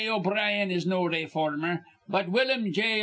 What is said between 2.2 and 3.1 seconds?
Willum J.